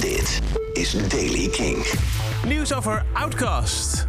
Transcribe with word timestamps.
Dit 0.00 0.40
is 0.72 1.08
Daily 1.08 1.48
King. 1.48 1.86
Nieuws 2.46 2.74
over 2.74 3.04
Outkast, 3.12 4.06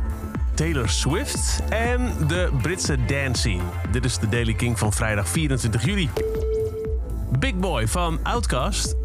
Taylor 0.56 0.90
Swift 0.90 1.60
en 1.70 2.12
de 2.28 2.50
Britse 2.62 3.06
dance 3.06 3.40
scene. 3.42 3.64
Dit 3.92 4.06
is 4.06 4.18
de 4.18 4.30
Daily 4.30 4.54
King 4.54 4.80
van 4.80 4.94
vrijdag 4.94 5.28
24 5.28 5.86
juli. 5.86 6.10
Big 7.40 7.56
Boy 7.56 7.88
van 7.88 8.20
Outkast 8.24 8.96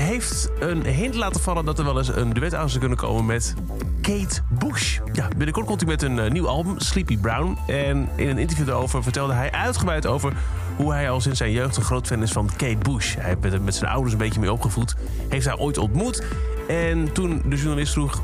heeft 0.00 0.50
een 0.60 0.84
hint 0.86 1.14
laten 1.14 1.40
vallen 1.40 1.64
dat 1.64 1.78
er 1.78 1.84
wel 1.84 1.98
eens 1.98 2.16
een 2.16 2.32
duet 2.32 2.54
aan 2.54 2.68
zou 2.68 2.80
kunnen 2.80 2.98
komen 2.98 3.26
met 3.26 3.54
Kate 4.00 4.40
Bush. 4.48 4.98
Ja, 5.12 5.28
binnenkort 5.36 5.66
komt 5.66 5.80
hij 5.80 5.90
met 5.90 6.02
een 6.02 6.18
eh, 6.18 6.30
nieuw 6.30 6.48
album, 6.48 6.80
Sleepy 6.80 7.18
Brown. 7.18 7.58
En 7.66 8.08
in 8.16 8.28
een 8.28 8.38
interview 8.38 8.66
daarover 8.66 9.02
vertelde 9.02 9.32
hij 9.32 9.52
uitgebreid 9.52 10.06
over 10.06 10.32
hoe 10.76 10.92
hij 10.92 11.10
al 11.10 11.20
sinds 11.20 11.38
zijn 11.38 11.50
jeugd 11.50 11.76
een 11.76 11.82
groot 11.82 12.06
fan 12.06 12.22
is 12.22 12.32
van 12.32 12.50
Kate 12.56 12.90
Bush. 12.90 13.14
Hij 13.14 13.36
heeft 13.40 13.62
met 13.62 13.74
zijn 13.74 13.90
ouders 13.90 14.12
een 14.12 14.18
beetje 14.18 14.40
mee 14.40 14.52
opgevoed. 14.52 14.96
Heeft 15.28 15.46
haar 15.46 15.58
ooit 15.58 15.78
ontmoet. 15.78 16.24
En 16.68 17.12
toen 17.12 17.42
de 17.44 17.56
journalist 17.56 17.92
vroeg: 17.92 18.22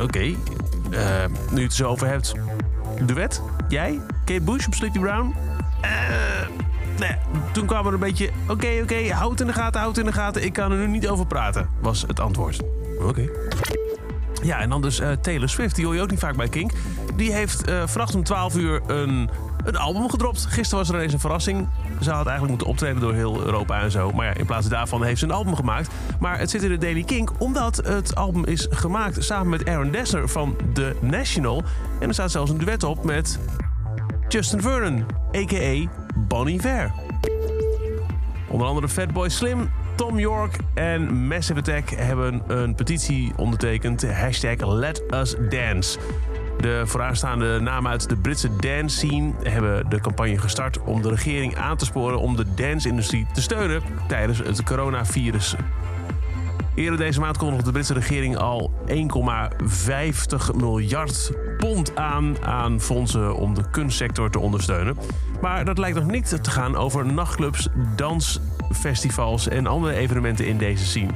Oké, 0.00 0.18
eh, 0.20 0.34
nu 1.50 1.58
je 1.58 1.62
het 1.62 1.74
zo 1.74 1.88
over 1.88 2.06
hebt, 2.06 2.34
duet? 3.06 3.42
Jij? 3.68 4.00
Kate 4.24 4.40
Bush 4.40 4.66
op 4.66 4.74
Sleepy 4.74 4.98
Brown? 4.98 5.34
Eh, 5.80 5.90
nee. 6.98 7.16
Toen 7.52 7.66
kwam 7.66 7.86
er 7.86 7.92
een 7.92 8.00
beetje: 8.00 8.30
Oké, 8.48 8.80
oké, 8.82 9.12
houd 9.12 9.40
in 9.40 9.46
de 9.46 9.52
gaten, 9.52 9.80
houd 9.80 9.98
in 9.98 10.04
de 10.04 10.12
gaten. 10.12 10.44
Ik 10.44 10.52
kan 10.52 10.72
er 10.72 10.78
nu 10.78 10.86
niet 10.86 11.08
over 11.08 11.26
praten, 11.26 11.68
was 11.80 12.02
het 12.02 12.20
antwoord. 12.20 12.60
Oké. 13.00 13.28
Ja, 14.44 14.58
en 14.58 14.70
dan 14.70 14.82
dus 14.82 15.00
eh, 15.00 15.10
Taylor 15.10 15.48
Swift, 15.48 15.74
die 15.74 15.84
hoor 15.84 15.94
je 15.94 16.00
ook 16.00 16.10
niet 16.10 16.18
vaak 16.18 16.36
bij 16.36 16.48
Kink. 16.48 16.72
Die 17.16 17.32
heeft 17.32 17.68
uh, 17.68 17.82
vannacht 17.86 18.14
om 18.14 18.24
12 18.24 18.56
uur 18.56 18.80
een, 18.86 19.28
een 19.64 19.76
album 19.76 20.10
gedropt. 20.10 20.46
Gisteren 20.46 20.78
was 20.78 20.88
er 20.88 20.94
ineens 20.94 21.12
een 21.12 21.20
verrassing. 21.20 21.68
Ze 22.00 22.10
had 22.10 22.26
eigenlijk 22.26 22.48
moeten 22.48 22.66
optreden 22.66 23.00
door 23.00 23.14
heel 23.14 23.40
Europa 23.44 23.80
en 23.80 23.90
zo. 23.90 24.10
Maar 24.10 24.26
ja, 24.26 24.34
in 24.34 24.46
plaats 24.46 24.68
daarvan 24.68 25.04
heeft 25.04 25.18
ze 25.18 25.24
een 25.24 25.30
album 25.30 25.56
gemaakt. 25.56 25.90
Maar 26.20 26.38
het 26.38 26.50
zit 26.50 26.62
in 26.62 26.68
de 26.68 26.78
Daily 26.78 27.02
Kink 27.02 27.30
omdat 27.38 27.76
het 27.76 28.14
album 28.14 28.44
is 28.44 28.66
gemaakt 28.70 29.24
samen 29.24 29.48
met 29.48 29.68
Aaron 29.68 29.90
Dessner 29.90 30.28
van 30.28 30.56
The 30.72 30.96
National. 31.00 31.62
En 32.00 32.08
er 32.08 32.14
staat 32.14 32.30
zelfs 32.30 32.50
een 32.50 32.58
duet 32.58 32.82
op 32.82 33.04
met 33.04 33.38
Justin 34.28 34.60
Vernon, 34.60 35.06
a.k.a. 35.36 36.03
Ver. 36.34 36.92
Onder 38.48 38.66
andere 38.66 38.88
Fatboy 38.88 39.28
Slim, 39.28 39.70
Tom 39.94 40.18
York 40.18 40.56
en 40.74 41.26
Massive 41.26 41.58
Attack 41.58 41.90
hebben 41.90 42.42
een 42.46 42.74
petitie 42.74 43.32
ondertekend. 43.36 44.10
Hashtag 44.12 44.56
Let 44.66 45.02
Us 45.10 45.34
Dance. 45.48 45.98
De 46.58 46.82
vooraanstaande 46.84 47.60
namen 47.60 47.90
uit 47.90 48.08
de 48.08 48.16
Britse 48.16 48.56
dance 48.56 48.96
scene 48.96 49.32
hebben 49.42 49.90
de 49.90 50.00
campagne 50.00 50.38
gestart 50.38 50.80
om 50.82 51.02
de 51.02 51.08
regering 51.08 51.56
aan 51.56 51.76
te 51.76 51.84
sporen 51.84 52.18
om 52.18 52.36
de 52.36 52.54
dance-industrie 52.54 53.26
te 53.32 53.42
steunen 53.42 53.82
tijdens 54.08 54.38
het 54.38 54.62
coronavirus. 54.62 55.54
Eerder 56.74 56.98
deze 56.98 57.20
maand 57.20 57.36
kondigde 57.36 57.64
de 57.64 57.72
Britse 57.72 57.94
regering 57.94 58.36
al 58.36 58.72
1,50 58.86 58.94
miljard 60.56 61.30
pond 61.56 61.96
aan 61.96 62.36
aan 62.44 62.80
fondsen 62.80 63.36
om 63.36 63.54
de 63.54 63.70
kunstsector 63.70 64.30
te 64.30 64.38
ondersteunen. 64.38 64.96
Maar 65.40 65.64
dat 65.64 65.78
lijkt 65.78 65.96
nog 65.96 66.10
niet 66.10 66.42
te 66.42 66.50
gaan 66.50 66.76
over 66.76 67.06
nachtclubs, 67.06 67.68
dansfestivals 67.96 69.48
en 69.48 69.66
andere 69.66 69.94
evenementen 69.94 70.46
in 70.46 70.58
deze 70.58 70.84
scene. 70.84 71.10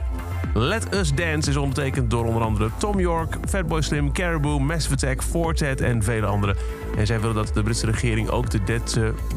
Let 0.54 0.94
Us 0.94 1.14
Dance 1.14 1.50
is 1.50 1.56
ondertekend 1.56 2.10
door 2.10 2.24
onder 2.24 2.42
andere 2.42 2.70
Tom 2.76 3.00
York, 3.00 3.36
Fatboy 3.48 3.82
Slim, 3.82 4.12
Caribou, 4.12 4.60
Massive 4.60 4.94
Attack, 4.94 5.22
Fortet 5.22 5.80
en 5.80 6.02
vele 6.02 6.26
anderen. 6.26 6.56
En 6.96 7.06
zij 7.06 7.20
willen 7.20 7.34
dat 7.34 7.54
de 7.54 7.62
Britse 7.62 7.86
regering 7.86 8.28
ook 8.28 8.50
de, 8.50 8.80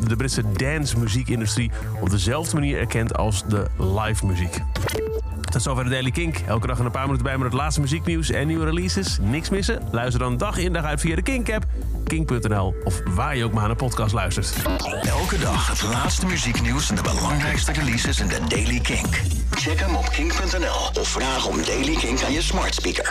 de 0.08 0.16
Britse 0.16 0.44
dance 0.52 1.00
muziekindustrie 1.00 1.72
op 2.02 2.10
dezelfde 2.10 2.56
manier 2.56 2.80
erkent 2.80 3.18
als 3.18 3.44
de 3.48 3.66
live 3.78 4.26
muziek. 4.26 4.62
Tot 5.52 5.62
zover 5.62 5.84
de 5.84 5.90
Daily 5.90 6.12
Kink. 6.12 6.38
Elke 6.48 6.68
dag 6.68 6.80
een 6.80 6.92
paar 6.92 7.06
minuten 7.06 7.24
bij 7.24 7.38
met 7.38 7.52
het 7.52 7.54
laatste 7.54 7.82
muzieknieuws 7.82 8.30
en 8.30 8.48
nieuwe 8.48 8.66
releases. 8.66 9.18
Niks 9.22 9.50
missen? 9.50 9.88
Luister 9.92 10.20
dan 10.20 10.38
dag 10.38 10.58
in 10.58 10.74
dag 10.74 10.84
uit 10.84 11.00
via 11.00 11.16
de 11.16 11.22
Kink-app, 11.22 11.66
kink.nl 12.04 12.76
of 12.84 13.02
waar 13.10 13.38
je 13.38 13.44
ook 13.44 13.52
maar 13.52 13.62
naar 13.62 13.70
een 13.70 13.76
podcast 13.76 14.14
luistert. 14.14 14.56
Elke 15.02 15.40
dag 15.40 15.68
het 15.68 15.84
laatste 15.84 16.26
muzieknieuws 16.26 16.90
en 16.90 16.96
de 16.96 17.02
belangrijkste 17.02 17.72
releases 17.72 18.20
in 18.20 18.28
de 18.28 18.40
Daily 18.48 18.80
Kink. 18.80 19.22
Check 19.52 19.80
hem 19.80 19.96
op 19.96 20.10
kink.nl 20.10 21.02
of 21.02 21.08
vraag 21.08 21.48
om 21.48 21.64
Daily 21.66 21.96
Kink 21.96 22.24
aan 22.24 22.32
je 22.32 22.42
smart 22.42 22.76
speaker. 22.76 23.10